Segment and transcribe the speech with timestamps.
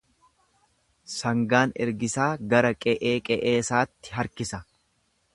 [1.15, 4.61] Sangaan ergisaa gara qe'ee qe'eesaatti harkisa.